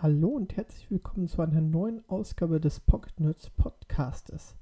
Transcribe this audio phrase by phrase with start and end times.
[0.00, 4.54] Hallo und herzlich willkommen zu einer neuen Ausgabe des Pocket Nerds Podcastes.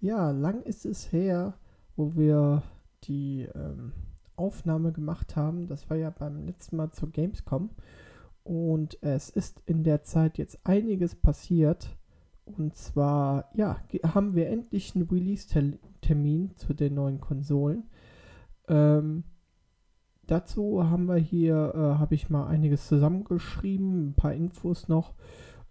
[0.00, 1.54] Ja, lang ist es her,
[1.94, 2.64] wo wir
[3.04, 3.92] die ähm,
[4.34, 5.68] Aufnahme gemacht haben.
[5.68, 7.70] Das war ja beim letzten Mal zur Gamescom.
[8.42, 11.96] Und es ist in der Zeit jetzt einiges passiert.
[12.44, 17.84] Und zwar, ja, haben wir endlich einen Release-Termin zu den neuen Konsolen.
[18.66, 19.22] Ähm,
[20.32, 25.12] dazu haben wir hier, äh, habe ich mal einiges zusammengeschrieben, ein paar Infos noch.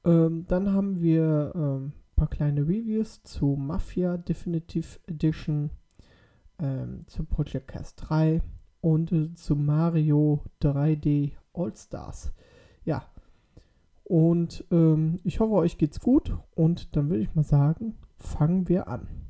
[0.05, 5.71] Ähm, dann haben wir ähm, ein paar kleine Reviews zu Mafia Definitive Edition,
[6.59, 8.41] ähm, zu Project Cast 3
[8.81, 12.31] und äh, zu Mario 3D All Stars.
[12.85, 13.05] Ja,
[14.03, 18.87] und ähm, ich hoffe, euch geht's gut und dann würde ich mal sagen, fangen wir
[18.87, 19.20] an.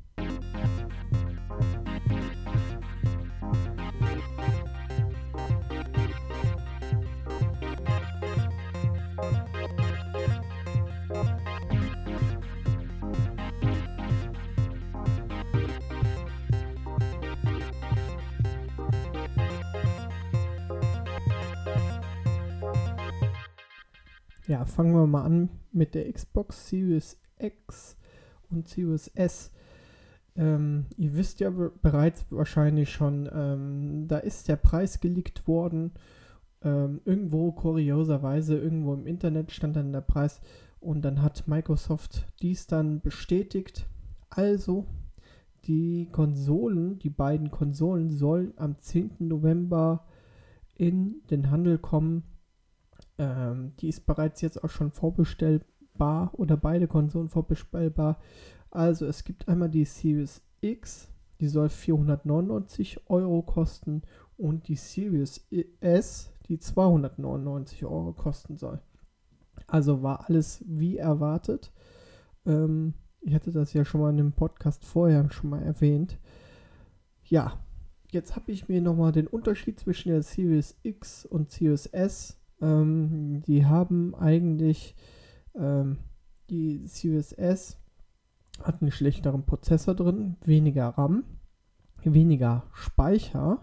[24.52, 27.96] Ja, fangen wir mal an mit der Xbox Series X
[28.50, 29.50] und Series S.
[30.36, 35.92] Ähm, ihr wisst ja bereits wahrscheinlich schon, ähm, da ist der Preis geleakt worden.
[36.60, 40.42] Ähm, irgendwo kurioserweise, irgendwo im Internet stand dann der Preis
[40.80, 43.86] und dann hat Microsoft dies dann bestätigt.
[44.28, 44.86] Also,
[45.64, 49.12] die Konsolen, die beiden Konsolen sollen am 10.
[49.20, 50.04] November
[50.76, 52.24] in den Handel kommen
[53.22, 58.18] ähm, die ist bereits jetzt auch schon vorbestellbar oder beide Konsolen vorbestellbar.
[58.70, 61.08] Also es gibt einmal die Series X,
[61.40, 64.02] die soll 499 Euro kosten
[64.36, 65.46] und die Series
[65.80, 68.80] S, die 299 Euro kosten soll.
[69.68, 71.72] Also war alles wie erwartet.
[72.44, 76.18] Ähm, ich hatte das ja schon mal in dem Podcast vorher schon mal erwähnt.
[77.24, 77.60] Ja,
[78.10, 83.42] jetzt habe ich mir nochmal den Unterschied zwischen der Series X und Series S ähm,
[83.46, 84.94] die haben eigentlich
[85.54, 85.98] ähm,
[86.48, 87.36] die Series
[88.62, 91.24] hat einen schlechteren Prozessor drin, weniger RAM,
[92.04, 93.60] weniger Speicher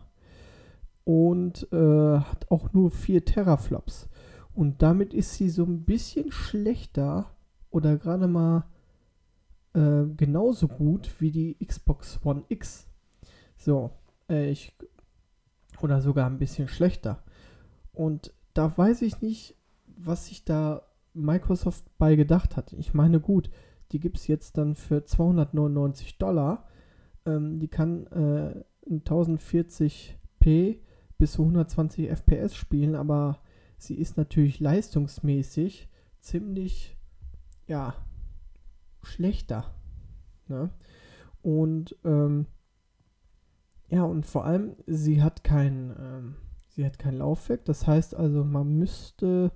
[1.03, 4.09] und äh, hat auch nur 4 Teraflops.
[4.53, 7.31] Und damit ist sie so ein bisschen schlechter
[7.69, 8.65] oder gerade mal
[9.73, 12.87] äh, genauso gut wie die Xbox One X.
[13.55, 13.91] So,
[14.29, 14.73] äh, ich
[15.81, 17.23] oder sogar ein bisschen schlechter.
[17.93, 19.55] Und da weiß ich nicht,
[19.85, 20.81] was sich da
[21.13, 22.73] Microsoft bei gedacht hat.
[22.73, 23.49] Ich meine, gut,
[23.93, 26.67] die gibt es jetzt dann für 299 Dollar.
[27.25, 30.79] Ähm, die kann äh, in 1040p
[31.17, 33.39] bis zu 120 FPS spielen, aber
[33.77, 35.87] sie ist natürlich leistungsmäßig
[36.19, 36.97] ziemlich,
[37.65, 37.95] ja,
[39.03, 39.73] schlechter.
[40.49, 40.69] Ne?
[41.41, 42.45] Und, ähm,
[43.87, 46.35] ja, und vor allem, sie hat kein, ähm,
[46.79, 47.65] sie hat kein Laufwerk.
[47.65, 49.51] Das heißt also, man müsste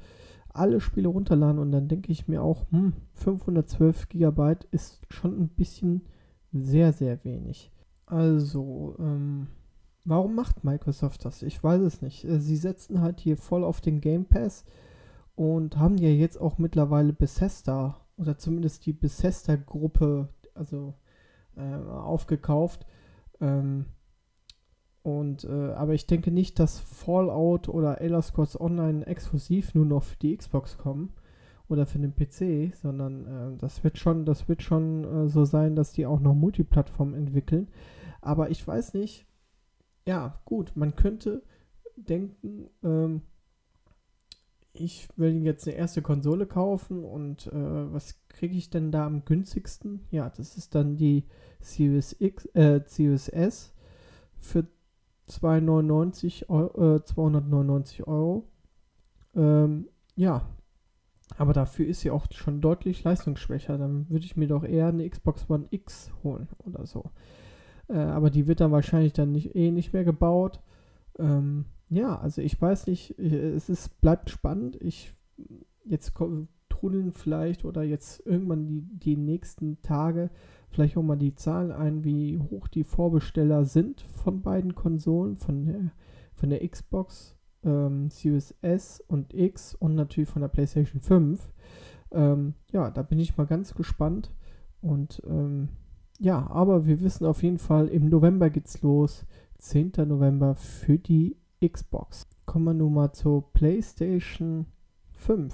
[0.49, 5.47] alle Spiele runterladen und dann denke ich mir auch, hm, 512 GB ist schon ein
[5.47, 6.01] bisschen
[6.51, 7.71] sehr, sehr wenig.
[8.05, 9.47] Also, ähm,
[10.03, 11.43] warum macht Microsoft das?
[11.43, 12.25] Ich weiß es nicht.
[12.25, 14.65] Äh, sie setzen halt hier voll auf den Game Pass
[15.35, 20.93] und haben ja jetzt auch mittlerweile Bethesda oder zumindest die Bethesda-Gruppe also
[21.55, 22.85] äh, aufgekauft.
[23.39, 23.85] Ähm,
[25.03, 30.03] und, äh, aber ich denke nicht, dass Fallout oder Elder Scrolls Online exklusiv nur noch
[30.03, 31.13] für die Xbox kommen
[31.67, 35.75] oder für den PC, sondern äh, das wird schon, das wird schon äh, so sein,
[35.75, 37.67] dass die auch noch Multiplattform entwickeln.
[38.21, 39.25] Aber ich weiß nicht,
[40.05, 41.43] ja, gut, man könnte
[41.97, 43.21] denken, ähm,
[44.71, 49.25] ich will jetzt eine erste Konsole kaufen und äh, was kriege ich denn da am
[49.25, 50.07] günstigsten?
[50.11, 51.25] Ja, das ist dann die
[51.59, 53.73] Series X, äh, Series S
[54.39, 54.65] für
[55.27, 58.47] 299 Euro, äh, 299 Euro.
[59.35, 60.47] Ähm, ja,
[61.37, 63.77] aber dafür ist sie auch schon deutlich leistungsschwächer.
[63.77, 67.11] Dann würde ich mir doch eher eine Xbox One X holen oder so.
[67.87, 70.61] Äh, aber die wird dann wahrscheinlich dann nicht, eh nicht mehr gebaut.
[71.17, 74.77] Ähm, ja, also ich weiß nicht, es ist, bleibt spannend.
[74.81, 75.13] Ich
[75.85, 76.13] jetzt
[76.69, 80.29] trudeln vielleicht oder jetzt irgendwann die, die nächsten Tage
[80.73, 85.65] vielleicht auch mal die Zahlen ein, wie hoch die Vorbesteller sind von beiden Konsolen, von
[85.65, 85.91] der,
[86.33, 91.51] von der Xbox ähm, Series S und X und natürlich von der PlayStation 5.
[92.11, 94.31] Ähm, ja, da bin ich mal ganz gespannt.
[94.81, 95.69] Und ähm,
[96.19, 99.25] ja, aber wir wissen auf jeden Fall, im November geht's los.
[99.59, 99.93] 10.
[100.07, 102.27] November für die Xbox.
[102.45, 104.65] Kommen wir nun mal zur PlayStation
[105.11, 105.53] 5.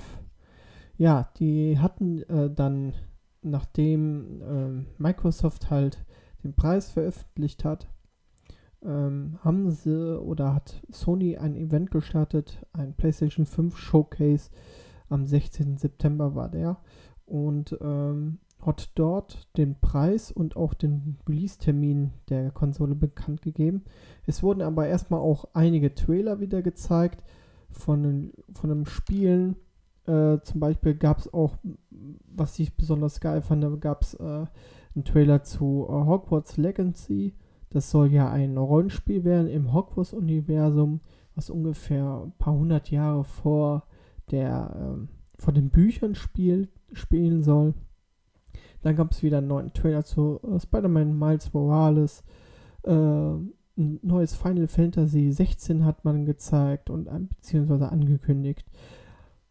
[0.97, 2.93] ja, die hatten äh, dann,
[3.41, 6.05] nachdem äh, Microsoft halt
[6.43, 7.89] den Preis veröffentlicht hat,
[8.83, 14.49] ähm, haben sie oder hat Sony ein Event gestartet, ein PlayStation 5 Showcase.
[15.09, 15.77] Am 16.
[15.77, 16.77] September war der.
[17.25, 23.85] Und ähm, hat dort den Preis und auch den Release-Termin der Konsole bekannt gegeben.
[24.25, 27.23] Es wurden aber erstmal auch einige Trailer wieder gezeigt
[27.71, 29.55] von, von einem Spielen.
[30.09, 31.53] Äh, zum Beispiel gab es auch,
[32.35, 34.23] was ich besonders geil fand, gab es äh,
[34.95, 37.35] einen Trailer zu äh, Hogwarts Legacy.
[37.69, 41.01] Das soll ja ein Rollenspiel werden im Hogwarts-Universum,
[41.35, 43.83] was ungefähr ein paar hundert Jahre vor
[44.31, 47.75] der ähm, vor den Büchern spiel, spielen soll.
[48.81, 52.23] Dann gab es wieder einen neuen Trailer zu äh, Spider-Man Miles Morales.
[52.83, 58.65] Äh, ein neues Final Fantasy 16 hat man gezeigt und äh, beziehungsweise angekündigt.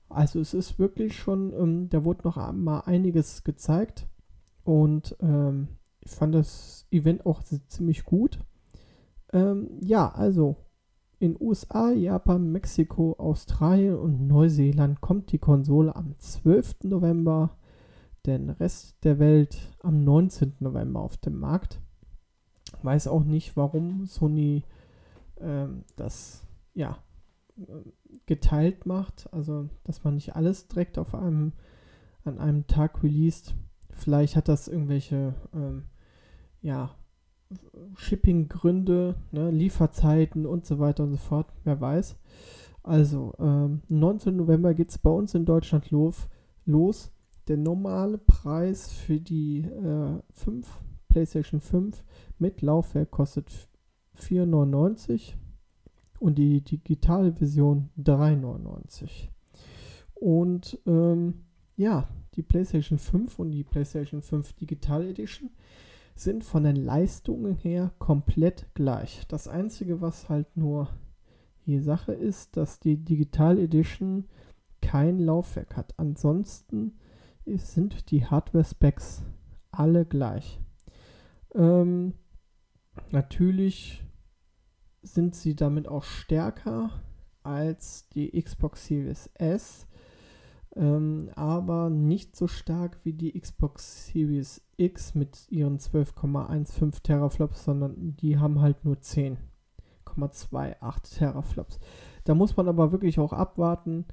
[0.09, 4.07] Also es ist wirklich schon, ähm, da wurde noch mal einiges gezeigt
[4.65, 5.69] und ähm,
[6.01, 8.39] ich fand das Event auch ziemlich gut.
[9.33, 10.57] Ähm, ja, also
[11.19, 16.85] in USA, Japan, Mexiko, Australien und Neuseeland kommt die Konsole am 12.
[16.85, 17.57] November
[18.25, 20.57] den Rest der Welt am 19.
[20.61, 21.81] November auf dem Markt.
[22.83, 24.63] Weiß auch nicht, warum Sony
[25.41, 26.45] ähm, das
[26.75, 26.99] ja
[28.27, 31.53] geteilt macht, also dass man nicht alles direkt auf einem
[32.25, 33.55] an einem Tag released.
[33.91, 35.85] Vielleicht hat das irgendwelche ähm,
[36.61, 36.95] ja
[37.97, 41.53] Shipping-Gründe, ne, Lieferzeiten und so weiter und so fort.
[41.65, 42.17] Wer weiß.
[42.83, 44.37] Also, ähm, 19.
[44.37, 46.29] November geht es bei uns in Deutschland los.
[46.65, 47.11] los
[47.49, 50.67] der normale Preis für die äh, 5,
[51.09, 52.05] PlayStation 5
[52.39, 53.51] mit Laufwerk kostet
[54.19, 55.33] 4,99
[56.21, 59.29] und die digitale Version 3,99.
[60.15, 61.45] Und ähm,
[61.77, 65.51] ja, die PlayStation 5 und die PlayStation 5 Digital Edition
[66.15, 69.23] sind von den Leistungen her komplett gleich.
[69.29, 70.89] Das einzige, was halt nur
[71.67, 74.25] die Sache ist, dass die Digital Edition
[74.81, 75.95] kein Laufwerk hat.
[75.99, 76.99] Ansonsten
[77.45, 79.23] sind die Hardware-Specs
[79.71, 80.61] alle gleich.
[81.55, 82.15] Ähm,
[83.11, 84.05] natürlich
[85.03, 86.91] sind sie damit auch stärker
[87.43, 89.89] als die Xbox Series S,
[90.77, 98.17] ähm, aber nicht so stark wie die Xbox Series X mit ihren 12,15 Teraflops, sondern
[98.17, 101.79] die haben halt nur 10,28 Teraflops.
[102.25, 104.05] Da muss man aber wirklich auch abwarten,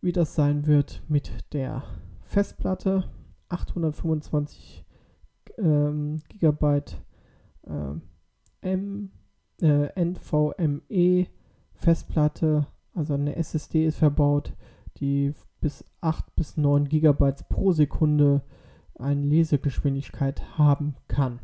[0.00, 1.82] wie das sein wird mit der
[2.22, 3.04] Festplatte,
[3.48, 4.84] 825
[5.58, 7.02] ähm, Gigabyte
[7.66, 8.02] ähm,
[8.60, 9.10] M,
[9.60, 11.26] äh, NVMe
[11.74, 14.52] Festplatte, also eine SSD ist verbaut,
[14.98, 18.42] die bis 8 bis 9 Gigabytes pro Sekunde
[18.98, 21.40] eine Lesegeschwindigkeit haben kann.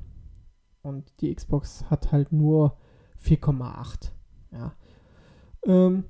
[0.82, 2.76] Und die Xbox hat halt nur
[3.22, 4.10] 4,8.
[4.52, 4.72] Ja.
[5.66, 6.04] Ähm,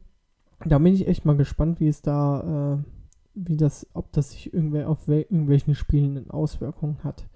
[0.64, 2.84] da bin ich echt mal gespannt, wie es da äh,
[3.34, 7.26] wie das, ob das sich irgendwer auf wel irgendwelchen Spielen Auswirkungen hat.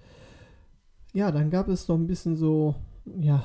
[1.13, 2.75] Ja, dann gab es noch ein bisschen so,
[3.05, 3.43] ja,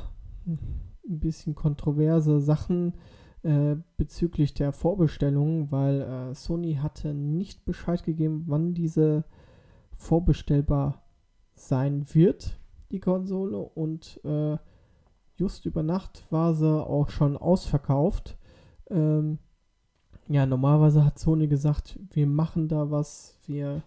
[1.09, 2.95] ein bisschen kontroverse Sachen
[3.43, 9.25] äh, bezüglich der Vorbestellungen, weil äh, Sony hatte nicht Bescheid gegeben, wann diese
[9.97, 11.03] vorbestellbar
[11.55, 12.59] sein wird,
[12.91, 13.59] die Konsole.
[13.59, 14.57] Und äh,
[15.37, 18.37] just über Nacht war sie auch schon ausverkauft.
[18.91, 19.39] Ähm,
[20.29, 23.83] ja, normalerweise hat Sony gesagt, wir machen da was, wir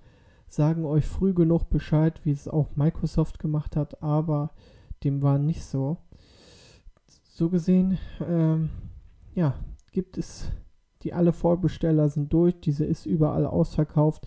[0.47, 4.51] sagen euch früh genug Bescheid, wie es auch Microsoft gemacht hat, aber
[5.03, 5.97] dem war nicht so.
[7.37, 8.69] So gesehen, ähm,
[9.33, 9.55] ja,
[9.91, 10.49] gibt es
[11.01, 14.25] die alle Vorbesteller sind durch, diese ist überall ausverkauft.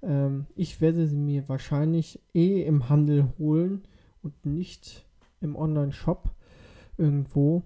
[0.00, 3.82] Ähm, ich werde sie mir wahrscheinlich eh im Handel holen
[4.22, 5.04] und nicht
[5.40, 6.30] im Online-Shop
[6.96, 7.64] irgendwo.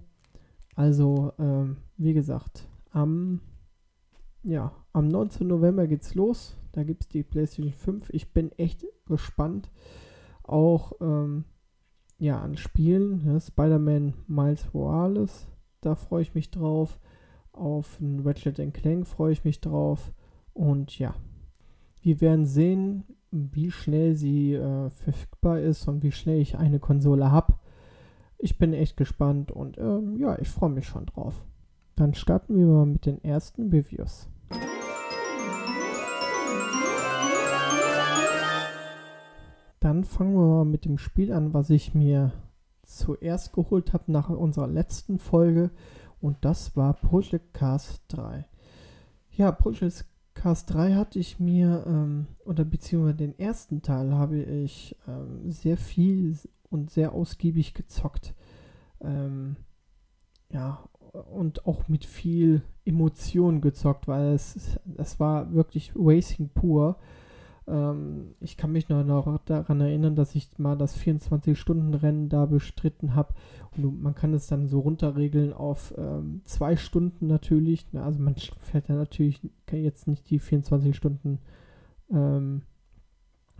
[0.76, 3.42] Also, ähm, wie gesagt, am
[4.42, 5.46] ja, am 19.
[5.46, 6.56] November geht's los.
[6.72, 8.08] Da gibt es die PlayStation 5.
[8.14, 9.70] Ich bin echt gespannt.
[10.42, 11.44] Auch ähm,
[12.20, 13.24] ja, an Spielen.
[13.24, 13.40] Ne?
[13.40, 15.48] Spider-Man Miles Morales,
[15.80, 17.00] da freue ich mich drauf.
[17.52, 20.12] Auf ein Ratchet Clank freue ich mich drauf.
[20.52, 21.14] Und ja,
[22.02, 27.32] wir werden sehen, wie schnell sie äh, verfügbar ist und wie schnell ich eine Konsole
[27.32, 27.54] habe.
[28.38, 31.44] Ich bin echt gespannt und ähm, ja, ich freue mich schon drauf.
[31.96, 34.28] Dann starten wir mal mit den ersten Reviews.
[39.80, 42.32] Dann fangen wir mal mit dem Spiel an, was ich mir
[42.82, 45.70] zuerst geholt habe nach unserer letzten Folge
[46.20, 48.44] und das war Project Cars 3.
[49.30, 54.96] Ja, Project Cars 3 hatte ich mir, ähm, oder beziehungsweise den ersten Teil habe ich
[55.08, 56.36] ähm, sehr viel
[56.68, 58.34] und sehr ausgiebig gezockt.
[59.00, 59.56] Ähm,
[60.50, 60.84] ja,
[61.32, 66.98] und auch mit viel Emotion gezockt, weil es, es war wirklich Racing pur.
[67.66, 73.14] Ähm, ich kann mich noch, noch daran erinnern, dass ich mal das 24-Stunden-Rennen da bestritten
[73.14, 73.34] habe.
[73.76, 77.86] Und man kann es dann so runterregeln auf ähm, zwei Stunden natürlich.
[77.94, 79.40] Also man fährt ja natürlich
[79.70, 81.38] jetzt nicht die 24 Stunden
[82.10, 82.62] ähm,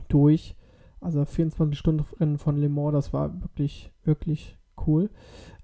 [0.09, 0.57] durch.
[1.01, 5.11] Also 24-Stunden-Rennen von Le Mans, das war wirklich, wirklich cool.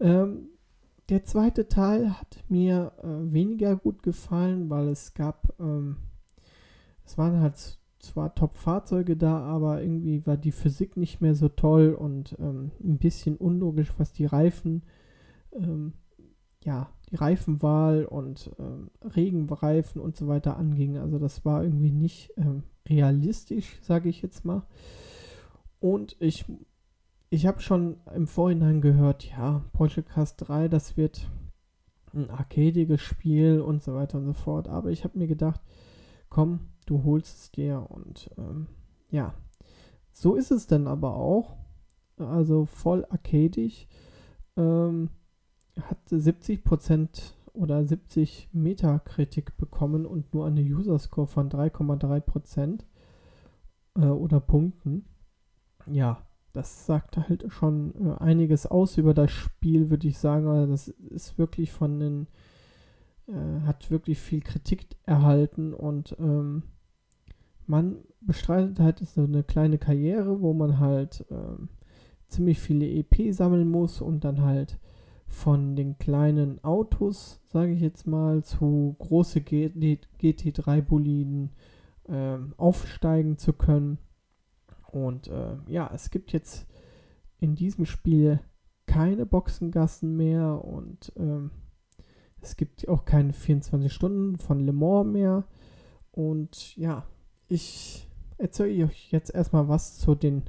[0.01, 0.49] Ähm,
[1.09, 5.99] der zweite Teil hat mir äh, weniger gut gefallen, weil es gab, ähm,
[7.05, 11.95] es waren halt zwar Top-Fahrzeuge da, aber irgendwie war die Physik nicht mehr so toll
[11.95, 14.83] und ähm, ein bisschen unlogisch, was die Reifen,
[15.53, 15.95] ähm,
[16.63, 20.99] ja, die Reifenwahl und ähm, Regenreifen und so weiter anging.
[20.99, 24.63] Also das war irgendwie nicht ähm, realistisch, sage ich jetzt mal.
[25.81, 26.45] Und ich,
[27.31, 31.29] ich habe schon im Vorhinein gehört, ja, Porsche Cast 3, das wird
[32.13, 34.69] ein arcadiges Spiel und so weiter und so fort.
[34.69, 35.61] Aber ich habe mir gedacht,
[36.29, 38.67] komm, du holst es dir und ähm,
[39.11, 39.35] ja,
[40.13, 41.57] so ist es dann aber auch.
[42.17, 43.87] Also voll arcadisch.
[44.57, 45.11] Ähm,
[45.79, 52.81] hat 70% oder 70 Metakritik bekommen und nur eine User Score von 3,3%
[53.97, 55.05] äh, oder Punkten.
[55.87, 60.49] Ja, das sagt halt schon äh, einiges aus über das Spiel, würde ich sagen.
[60.49, 62.27] Also das ist wirklich von den,
[63.29, 66.63] äh, hat wirklich viel Kritik erhalten und ähm,
[67.67, 71.69] man bestreitet halt so eine kleine Karriere, wo man halt ähm,
[72.29, 74.79] ziemlich viele EP sammeln muss und dann halt
[75.27, 81.51] von den kleinen Autos, sage ich jetzt mal, zu große GT3-Boliden
[82.09, 83.99] ähm, aufsteigen zu können.
[84.91, 86.67] Und äh, ja, es gibt jetzt
[87.39, 88.41] in diesem Spiel
[88.87, 91.51] keine Boxengassen mehr und ähm,
[92.41, 95.45] es gibt auch keine 24 Stunden von Le Mans mehr.
[96.13, 97.05] Und ja,
[97.49, 100.45] ich erzähle euch jetzt erstmal was zu den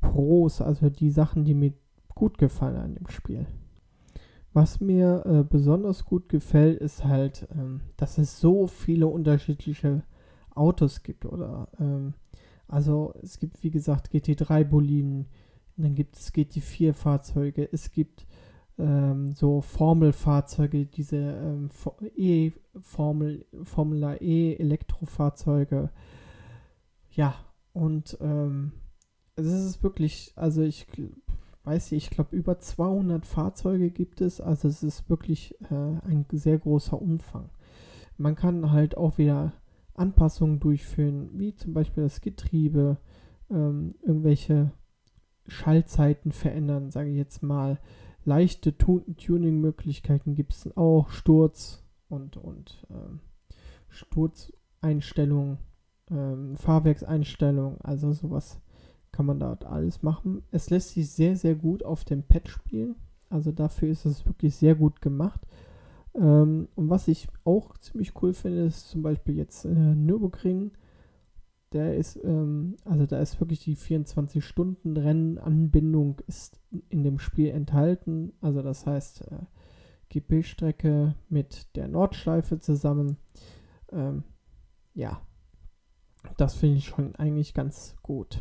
[0.00, 1.72] Pros, also die Sachen, die mir
[2.14, 3.46] gut gefallen an dem Spiel.
[4.52, 10.02] Was mir äh, besonders gut gefällt, ist halt, ähm, dass es so viele unterschiedliche
[10.54, 11.24] Autos gibt.
[11.24, 12.14] Oder ähm,
[12.66, 15.26] also es gibt wie gesagt GT3 Boliden,
[15.76, 18.26] dann gibt es GT4 Fahrzeuge, es gibt
[18.78, 21.70] ähm, so Formelfahrzeuge, diese ähm,
[22.16, 25.90] E-Formel, Formula E Elektrofahrzeuge,
[27.10, 27.34] ja,
[27.72, 28.72] und ähm,
[29.36, 30.86] es ist wirklich, also ich
[31.64, 36.26] weiß nicht, ich glaube über 200 Fahrzeuge gibt es, also es ist wirklich äh, ein
[36.32, 37.50] sehr großer Umfang.
[38.16, 39.54] Man kann halt auch wieder
[39.94, 42.98] Anpassungen durchführen, wie zum Beispiel das Getriebe,
[43.50, 44.72] ähm, irgendwelche
[45.46, 47.78] Schaltzeiten verändern, sage ich jetzt mal.
[48.24, 53.20] Leichte Tuning-Möglichkeiten gibt es auch, Sturz und, und ähm,
[53.88, 55.58] Sturzeinstellungen
[56.10, 58.60] ähm, Fahrwerkseinstellungen, also sowas
[59.12, 60.42] kann man dort alles machen.
[60.50, 62.96] Es lässt sich sehr, sehr gut auf dem Pad spielen.
[63.28, 65.40] Also dafür ist es wirklich sehr gut gemacht.
[66.14, 70.72] Ähm, und was ich auch ziemlich cool finde, ist zum Beispiel jetzt äh, Nürburgring.
[71.72, 78.32] Der ist, ähm, also da ist wirklich die 24-Stunden-Rennanbindung ist in dem Spiel enthalten.
[78.40, 79.44] Also das heißt, äh,
[80.08, 83.18] GP-Strecke mit der Nordschleife zusammen.
[83.92, 84.24] Ähm,
[84.94, 85.20] ja,
[86.36, 88.40] das finde ich schon eigentlich ganz gut.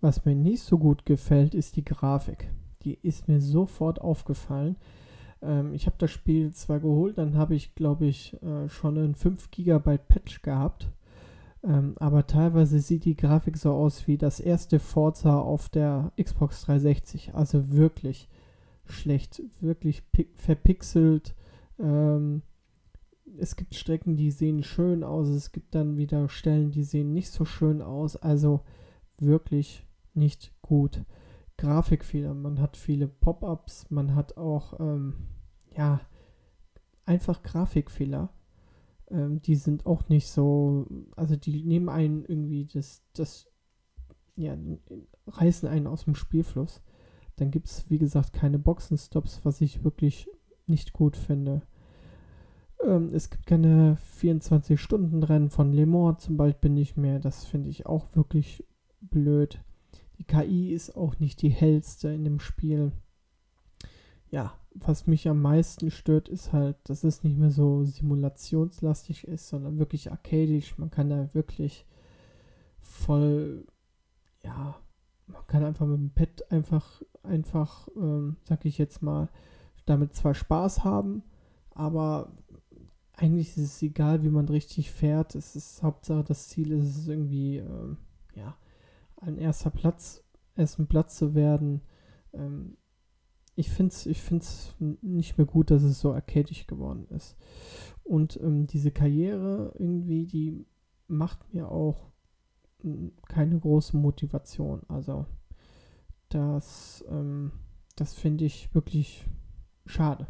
[0.00, 2.50] Was mir nicht so gut gefällt, ist die Grafik.
[2.82, 4.76] Die ist mir sofort aufgefallen.
[5.42, 9.14] Ähm, ich habe das Spiel zwar geholt, dann habe ich, glaube ich, äh, schon einen
[9.14, 10.88] 5 GB Patch gehabt.
[11.62, 16.62] Ähm, aber teilweise sieht die Grafik so aus wie das erste Forza auf der Xbox
[16.64, 17.34] 360.
[17.34, 18.28] Also wirklich
[18.86, 20.02] schlecht, wirklich
[20.36, 21.34] verpixelt.
[21.78, 22.42] Ähm,
[23.38, 27.30] es gibt Strecken, die sehen schön aus, es gibt dann wieder Stellen, die sehen nicht
[27.30, 28.16] so schön aus.
[28.16, 28.60] Also
[29.18, 31.04] wirklich nicht gut.
[31.56, 35.28] Grafikfehler, man hat viele Pop-ups, man hat auch, ähm,
[35.76, 36.00] ja,
[37.04, 38.32] einfach Grafikfehler.
[39.08, 43.46] Ähm, die sind auch nicht so, also die nehmen einen irgendwie das, das,
[44.36, 44.56] ja,
[45.26, 46.82] reißen einen aus dem Spielfluss.
[47.36, 50.28] Dann gibt es, wie gesagt, keine Boxenstops, was ich wirklich
[50.66, 51.62] nicht gut finde.
[52.84, 57.18] Ähm, es gibt keine 24-Stunden-Rennen von Le Mans zum Beispiel nicht mehr.
[57.18, 58.64] Das finde ich auch wirklich
[59.00, 59.60] blöd.
[60.18, 62.92] Die KI ist auch nicht die hellste in dem Spiel.
[64.30, 69.48] ja, was mich am meisten stört, ist halt, dass es nicht mehr so simulationslastig ist,
[69.48, 70.78] sondern wirklich arcadisch.
[70.78, 71.86] Man kann da wirklich
[72.80, 73.66] voll,
[74.44, 74.76] ja,
[75.26, 79.28] man kann einfach mit dem Pad einfach, einfach, ähm, sag ich jetzt mal,
[79.86, 81.24] damit zwar Spaß haben,
[81.70, 82.32] aber
[83.20, 85.34] eigentlich ist es egal, wie man richtig fährt.
[85.34, 87.98] Es ist Hauptsache, das Ziel ist es irgendwie, ähm,
[88.34, 88.56] ja,
[89.16, 90.24] ein erster Platz,
[90.54, 91.82] ersten Platz zu werden.
[92.32, 92.78] Ähm,
[93.56, 97.36] ich finde es ich find's nicht mehr gut, dass es so arcadisch geworden ist.
[98.04, 100.64] Und ähm, diese Karriere irgendwie, die
[101.06, 102.10] macht mir auch
[103.28, 104.80] keine große Motivation.
[104.88, 105.26] Also
[106.30, 107.52] das, ähm,
[107.96, 109.28] das finde ich wirklich
[109.84, 110.26] schade.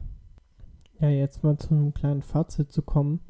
[1.00, 3.21] Ja, jetzt mal zu einem kleinen Fazit zu kommen.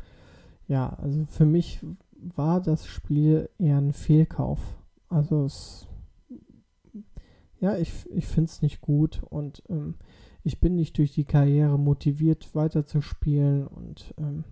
[0.66, 1.80] Ja, also für mich
[2.12, 4.58] war das Spiel eher ein Fehlkauf.
[5.08, 5.86] Also es,
[7.60, 9.94] ja, ich, ich finde es nicht gut und ähm,
[10.42, 14.44] ich bin nicht durch die Karriere motiviert weiterzuspielen und ähm,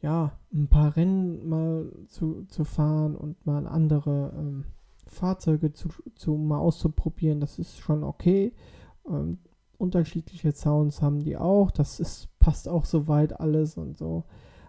[0.00, 4.64] ja, ein paar Rennen mal zu, zu fahren und mal andere ähm,
[5.06, 8.52] Fahrzeuge zu, zu mal auszuprobieren, das ist schon okay.
[9.08, 9.38] Ähm,
[9.82, 11.70] unterschiedliche Sounds haben die auch.
[11.70, 14.24] Das ist, passt auch soweit alles und so.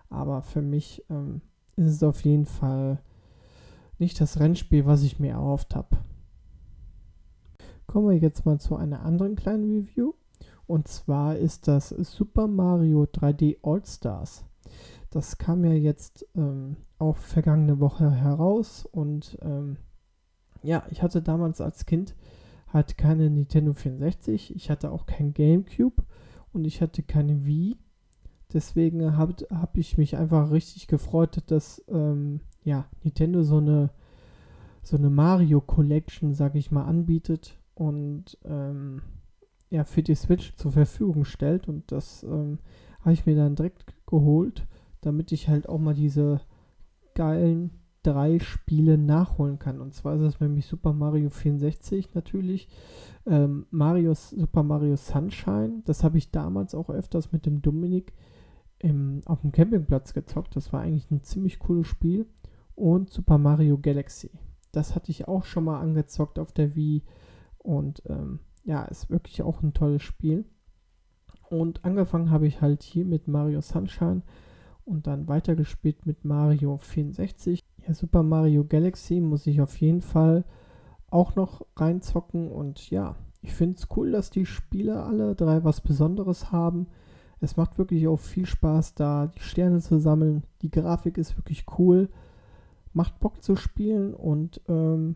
[0.10, 1.42] Aber für mich ähm,
[1.76, 3.02] ist es auf jeden Fall
[4.00, 5.98] nicht das Rennspiel, was ich mir erhofft habe.
[7.88, 10.14] Kommen wir jetzt mal zu einer anderen kleinen Review.
[10.66, 14.46] Und zwar ist das Super Mario 3D All Stars.
[15.12, 19.78] Das kam ja jetzt ähm, auch vergangene Woche heraus und ähm,
[20.64, 22.16] ja, ich hatte damals als Kind
[22.74, 26.04] halt keine Nintendo 64, ich hatte auch kein GameCube
[26.52, 27.78] und ich hatte keine Wii.
[28.52, 33.92] Deswegen habe hab ich mich einfach richtig gefreut, dass ähm, ja, Nintendo so eine,
[34.82, 39.02] so eine Mario Collection, sag ich mal, anbietet und ähm,
[39.70, 41.68] ja, für die Switch zur Verfügung stellt.
[41.68, 42.60] Und das ähm,
[43.02, 44.68] habe ich mir dann direkt geholt,
[45.02, 46.42] damit ich halt auch mal diese
[47.16, 47.72] geilen
[48.04, 49.82] drei Spiele nachholen kann.
[49.82, 52.68] Und zwar ist es nämlich Super Mario 64 natürlich,
[53.26, 58.14] ähm, Marios, Super Mario Sunshine, das habe ich damals auch öfters mit dem Dominik
[58.80, 60.56] im, auf dem Campingplatz gezockt.
[60.56, 62.28] Das war eigentlich ein ziemlich cooles Spiel.
[62.76, 64.32] Und Super Mario Galaxy.
[64.72, 67.04] Das hatte ich auch schon mal angezockt auf der Wii.
[67.60, 70.46] Und ähm, ja, ist wirklich auch ein tolles Spiel.
[71.50, 74.24] Und angefangen habe ich halt hier mit Mario Sunshine
[74.86, 77.64] und dann weitergespielt mit Mario 64.
[77.86, 80.46] Ja, Super Mario Galaxy muss ich auf jeden Fall
[81.10, 85.82] auch noch reinzocken und ja, ich finde es cool, dass die Spiele alle drei was
[85.82, 86.88] Besonderes haben.
[87.42, 90.44] Es macht wirklich auch viel Spaß, da die Sterne zu sammeln.
[90.62, 92.10] Die Grafik ist wirklich cool,
[92.94, 95.16] macht Bock zu spielen und ähm,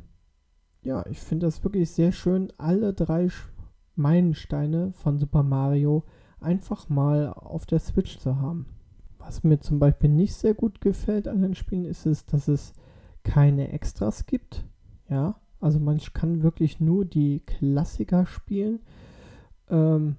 [0.84, 3.30] ja, ich finde das wirklich sehr schön, alle drei
[3.96, 6.04] Meilensteine von Super Mario
[6.40, 8.77] einfach mal auf der Switch zu haben.
[9.28, 12.72] Was mir zum Beispiel nicht sehr gut gefällt an den Spielen, ist es, dass es
[13.24, 14.64] keine Extras gibt.
[15.10, 18.80] Ja, also man kann wirklich nur die Klassiker spielen.
[19.70, 20.16] Ähm,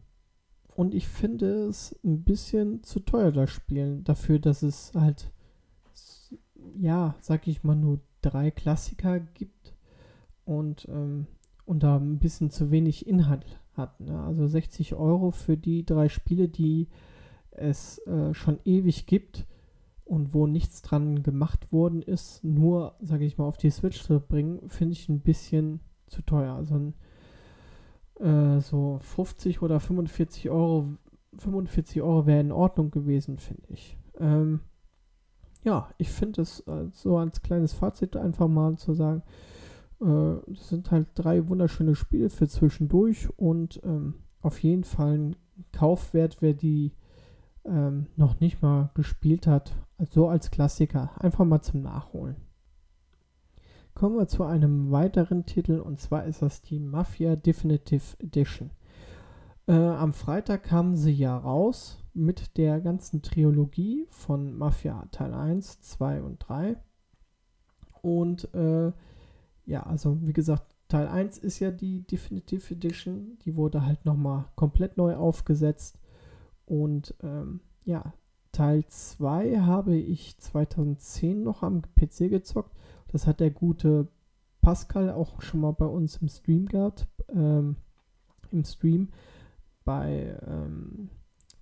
[0.77, 4.05] und ich finde es ein bisschen zu teuer, das Spielen.
[4.05, 5.33] Dafür, dass es halt,
[6.79, 9.75] ja, sag ich mal, nur drei Klassiker gibt
[10.45, 11.29] und, ähm,
[11.65, 14.01] und da ein bisschen zu wenig Inhalt hat.
[14.01, 14.21] Ne?
[14.21, 16.89] Also 60 Euro für die drei Spiele, die
[17.59, 19.47] es äh, schon ewig gibt
[20.05, 24.21] und wo nichts dran gemacht worden ist, nur, sage ich mal, auf die Switch zu
[24.21, 26.55] bringen, finde ich ein bisschen zu teuer.
[26.55, 26.95] Also ein,
[28.25, 30.89] äh, so 50 oder 45 Euro,
[31.37, 33.99] 45 Euro wäre in Ordnung gewesen, finde ich.
[34.19, 34.61] Ähm,
[35.63, 39.23] ja, ich finde es äh, so als kleines Fazit einfach mal zu sagen,
[40.01, 45.37] äh, das sind halt drei wunderschöne Spiele für zwischendurch und ähm, auf jeden Fall ein
[45.73, 46.93] Kaufwert, wer die
[47.69, 49.73] ähm, noch nicht mal gespielt hat,
[50.11, 52.37] so als Klassiker, einfach mal zum Nachholen.
[53.95, 58.71] Kommen wir zu einem weiteren Titel und zwar ist das die Mafia Definitive Edition.
[59.67, 65.81] Äh, am Freitag kamen sie ja raus mit der ganzen Trilogie von Mafia Teil 1,
[65.83, 66.77] 2 und 3.
[68.01, 68.93] Und äh,
[69.67, 73.39] ja, also wie gesagt, Teil 1 ist ja die Definitive Edition.
[73.45, 75.99] Die wurde halt nochmal komplett neu aufgesetzt.
[76.69, 78.13] Und ähm, ja,
[78.53, 82.77] Teil 2 habe ich 2010 noch am PC gezockt.
[83.11, 84.09] Das hat der gute
[84.61, 87.09] Pascal auch schon mal bei uns im Stream gehabt.
[87.31, 87.77] Ähm,
[88.51, 89.09] Im Stream
[89.85, 91.09] bei ähm,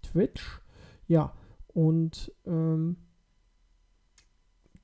[0.03, 0.61] Twitch.
[1.07, 1.33] Ja,
[1.69, 2.97] und ähm,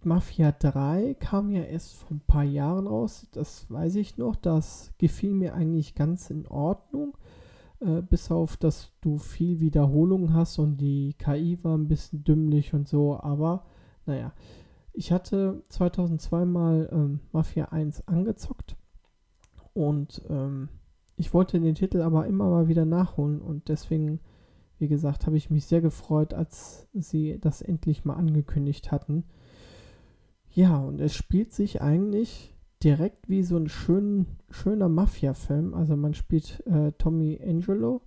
[0.05, 3.27] Mafia 3 kam ja erst vor ein paar Jahren raus.
[3.33, 4.37] Das weiß ich noch.
[4.37, 7.17] Das gefiel mir eigentlich ganz in Ordnung.
[7.85, 12.75] Äh, bis auf, dass du viel Wiederholung hast und die KI war ein bisschen dümmlich
[12.75, 13.65] und so, aber
[14.07, 14.33] naja.
[14.95, 18.77] Ich hatte 2002 mal ähm, Mafia 1 angezockt
[19.73, 20.69] und ähm,
[21.17, 24.21] ich wollte den Titel aber immer mal wieder nachholen und deswegen,
[24.79, 29.25] wie gesagt, habe ich mich sehr gefreut, als sie das endlich mal angekündigt hatten.
[30.51, 32.52] Ja, und es spielt sich eigentlich
[32.83, 35.75] direkt wie so ein schön, schöner Mafia-Film.
[35.75, 38.03] Also man spielt äh, Tommy Angelo,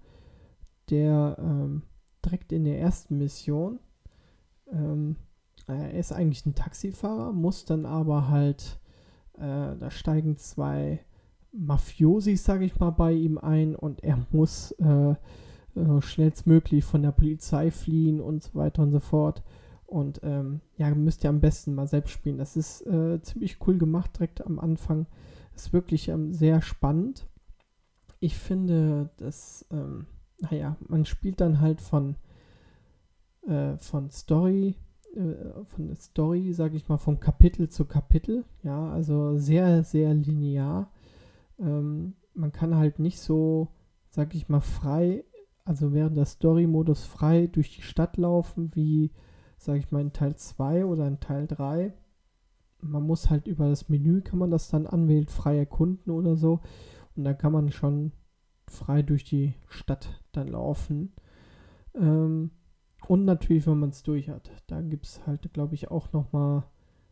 [0.89, 1.83] der ähm,
[2.23, 3.79] direkt in der ersten Mission,
[4.71, 5.15] ähm,
[5.67, 8.79] er ist eigentlich ein Taxifahrer, muss dann aber halt,
[9.33, 10.99] äh, da steigen zwei
[11.51, 15.15] Mafiosi, sage ich mal, bei ihm ein und er muss äh,
[15.75, 19.43] äh, schnellstmöglich von der Polizei fliehen und so weiter und so fort.
[19.87, 22.37] Und ähm, ja, müsst ihr am besten mal selbst spielen.
[22.37, 25.05] Das ist äh, ziemlich cool gemacht direkt am Anfang.
[25.55, 27.27] Ist wirklich ähm, sehr spannend.
[28.19, 30.07] Ich finde, dass, ähm,
[30.39, 32.15] naja, man spielt dann halt von,
[33.47, 34.75] äh, von Story,
[35.15, 38.43] äh, von Story, sage ich mal, von Kapitel zu Kapitel.
[38.63, 40.91] Ja, also sehr, sehr linear.
[41.59, 43.69] Ähm, man kann halt nicht so,
[44.09, 45.23] sage ich mal, frei,
[45.63, 49.11] also während der Story-Modus frei durch die Stadt laufen, wie
[49.57, 51.93] sage ich mal, in Teil 2 oder in Teil 3.
[52.81, 56.59] Man muss halt über das Menü, kann man das dann anwählen, frei erkunden oder so.
[57.15, 58.11] Und dann kann man schon
[58.67, 61.13] frei durch die Stadt dann laufen.
[61.95, 62.51] Ähm,
[63.07, 64.51] und natürlich, wenn man es durch hat.
[64.67, 66.63] Da gibt es halt, glaube ich, auch nochmal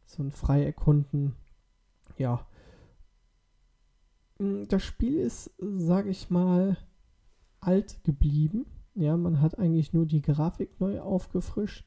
[0.06, 1.36] so ein frei erkunden.
[2.18, 2.46] Ja.
[4.40, 6.78] Mm, das Spiel ist, sage ich mal,
[7.60, 8.66] alt geblieben.
[8.96, 11.86] Ja, man hat eigentlich nur die Grafik neu aufgefrischt.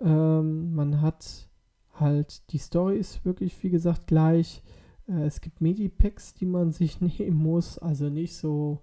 [0.00, 1.48] Ähm, man hat
[1.94, 4.62] halt, die Story ist wirklich, wie gesagt, gleich.
[5.08, 7.78] Äh, es gibt Medipacks, die man sich nehmen muss.
[7.78, 8.80] Also nicht so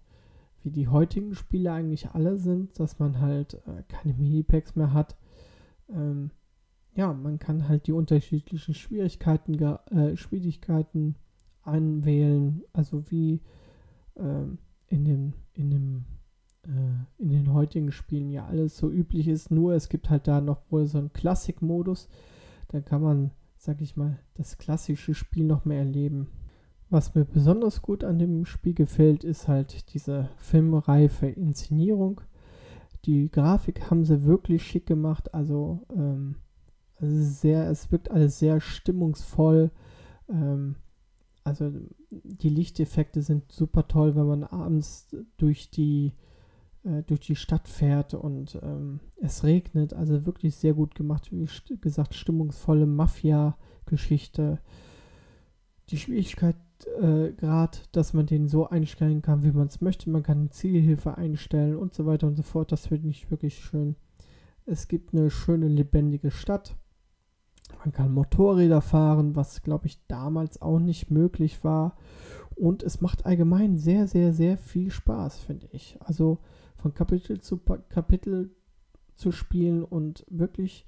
[0.63, 5.17] wie die heutigen Spiele eigentlich alle sind, dass man halt äh, keine Medipacks mehr hat.
[5.89, 6.31] Ähm,
[6.93, 11.15] ja, man kann halt die unterschiedlichen Schwierigkeiten, äh, Schwierigkeiten
[11.63, 12.63] anwählen.
[12.73, 13.41] Also wie
[14.17, 16.05] ähm, in dem, in dem
[16.63, 19.51] in den heutigen Spielen ja alles so üblich ist.
[19.51, 22.07] Nur es gibt halt da noch wohl so einen Klassik-Modus.
[22.67, 26.27] Da kann man, sag ich mal, das klassische Spiel noch mehr erleben.
[26.89, 32.21] Was mir besonders gut an dem Spiel gefällt, ist halt diese filmreife Inszenierung.
[33.05, 35.33] Die Grafik haben sie wirklich schick gemacht.
[35.33, 36.35] Also, ähm,
[36.99, 39.71] sehr, es wirkt alles sehr stimmungsvoll.
[40.29, 40.75] Ähm,
[41.43, 41.71] also
[42.11, 46.13] die Lichteffekte sind super toll, wenn man abends durch die
[46.83, 49.93] äh, durch die Stadt fährt und ähm, es regnet.
[49.93, 51.29] Also wirklich sehr gut gemacht.
[51.31, 51.47] Wie
[51.79, 54.59] gesagt, stimmungsvolle Mafia-Geschichte.
[55.89, 56.55] Die Schwierigkeit
[56.99, 60.09] äh, Grad, dass man den so einstellen kann, wie man es möchte.
[60.09, 62.71] Man kann Zielhilfe einstellen und so weiter und so fort.
[62.71, 63.95] Das finde ich wirklich schön.
[64.65, 66.75] Es gibt eine schöne, lebendige Stadt.
[67.79, 71.95] Man kann Motorräder fahren, was glaube ich damals auch nicht möglich war.
[72.55, 75.97] Und es macht allgemein sehr, sehr, sehr viel Spaß, finde ich.
[76.01, 76.39] Also
[76.81, 77.57] von Kapitel zu
[77.89, 78.51] Kapitel
[79.15, 80.85] zu spielen und wirklich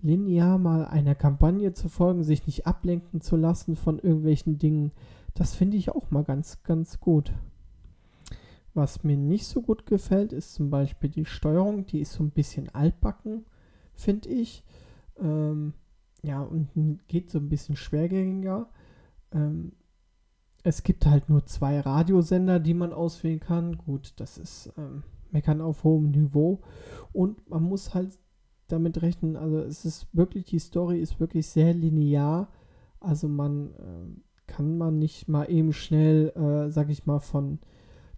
[0.00, 4.92] linear mal einer Kampagne zu folgen, sich nicht ablenken zu lassen von irgendwelchen Dingen,
[5.34, 7.32] das finde ich auch mal ganz, ganz gut.
[8.74, 12.30] Was mir nicht so gut gefällt, ist zum Beispiel die Steuerung, die ist so ein
[12.30, 13.44] bisschen altbacken,
[13.94, 14.64] finde ich.
[15.18, 15.74] Ähm,
[16.22, 16.68] ja, und
[17.06, 18.68] geht so ein bisschen schwergängiger.
[19.32, 19.72] Ähm,
[20.62, 23.78] es gibt halt nur zwei Radiosender, die man auswählen kann.
[23.78, 26.60] Gut, das ist ähm, meckern auf hohem Niveau.
[27.12, 28.18] Und man muss halt
[28.68, 32.48] damit rechnen, also es ist wirklich, die Story ist wirklich sehr linear.
[33.00, 37.58] Also man äh, kann man nicht mal eben schnell, äh, sag ich mal, von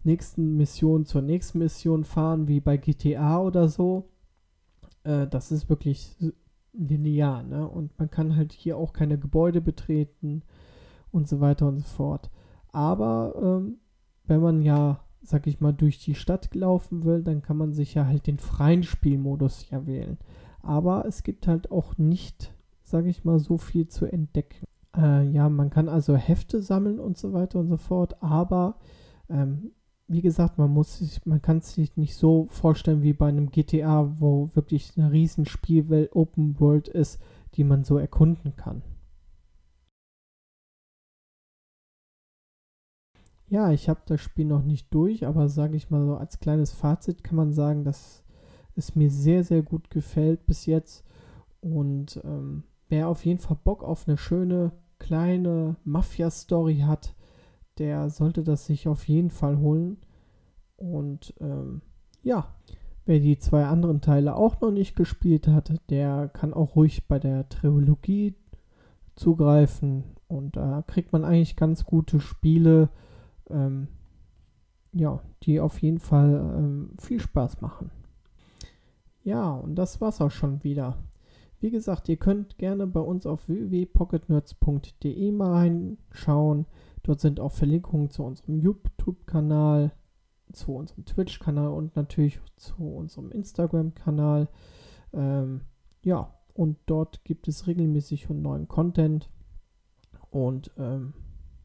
[0.05, 4.09] nächsten Mission zur nächsten Mission fahren, wie bei GTA oder so.
[5.05, 6.17] Äh, das ist wirklich
[6.73, 7.69] linear, ne?
[7.69, 10.43] Und man kann halt hier auch keine Gebäude betreten
[11.11, 12.31] und so weiter und so fort.
[12.73, 13.79] Aber ähm,
[14.25, 17.95] wenn man ja sag ich mal, durch die Stadt laufen will, dann kann man sich
[17.95, 20.19] ja halt den freien Spielmodus ja wählen.
[20.63, 24.67] Aber es gibt halt auch nicht, sag ich mal, so viel zu entdecken.
[24.97, 28.77] Äh, ja, man kann also Hefte sammeln und so weiter und so fort, aber
[29.29, 29.73] ähm,
[30.09, 33.51] wie gesagt, man muss sich, man kann es sich nicht so vorstellen wie bei einem
[33.51, 37.21] GTA, wo wirklich eine riesen Spielwelt Open World ist,
[37.55, 38.83] die man so erkunden kann.
[43.51, 46.73] Ja, ich habe das Spiel noch nicht durch, aber sage ich mal so als kleines
[46.73, 48.23] Fazit kann man sagen, dass
[48.77, 51.05] es mir sehr, sehr gut gefällt bis jetzt.
[51.61, 57.15] Und ähm, wer auf jeden Fall Bock auf eine schöne kleine Mafia-Story hat,
[57.79, 59.99] der sollte das sich auf jeden Fall holen.
[60.77, 61.81] Und ähm,
[62.23, 62.55] ja,
[63.07, 67.19] wer die zwei anderen Teile auch noch nicht gespielt hat, der kann auch ruhig bei
[67.19, 68.35] der Trilogie
[69.17, 70.05] zugreifen.
[70.27, 72.91] Und da kriegt man eigentlich ganz gute Spiele,
[73.51, 73.89] ähm,
[74.93, 77.91] ja, die auf jeden Fall ähm, viel Spaß machen.
[79.23, 80.97] Ja, und das war's auch schon wieder.
[81.61, 86.67] Wie gesagt, ihr könnt gerne bei uns auf www.pocketnerds.de mal reinschauen.
[87.03, 89.93] Dort sind auch Verlinkungen zu unserem YouTube-Kanal,
[90.53, 94.49] zu unserem Twitch-Kanal und natürlich zu unserem Instagram-Kanal.
[95.13, 95.63] Ähm,
[96.03, 99.29] ja, und dort gibt es regelmäßig neuen Content.
[100.31, 101.15] Und ähm,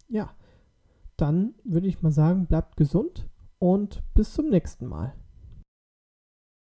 [0.08, 0.34] ja,
[1.18, 5.14] dann würde ich mal sagen, bleibt gesund und bis zum nächsten Mal.